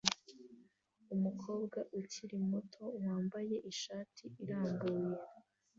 [1.15, 5.21] Umukobwa ukiri muto wambaye ishati irambuye